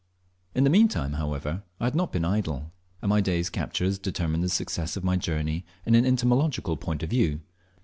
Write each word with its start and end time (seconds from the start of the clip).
In 0.55 0.63
the 0.63 0.71
meantime, 0.71 1.13
however, 1.13 1.61
I 1.79 1.83
had 1.83 1.93
not 1.93 2.11
been 2.11 2.25
idle, 2.25 2.71
and 3.03 3.09
my 3.09 3.21
day's 3.21 3.51
captures 3.51 3.99
determined 3.99 4.43
the 4.43 4.49
success 4.49 4.97
of 4.97 5.03
my 5.03 5.15
journey 5.15 5.63
in 5.85 5.93
an 5.93 6.07
entomological 6.07 6.75
point 6.75 7.03
of 7.03 7.11
view. 7.11 7.41